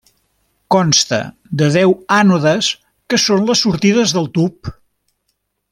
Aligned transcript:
Consta 0.75 1.19
de 1.61 1.67
deu 1.75 1.93
ànodes 2.17 2.71
que 3.13 3.23
són 3.27 3.47
les 3.51 3.65
sortides 3.67 4.15
del 4.19 4.31
tub. 4.39 4.75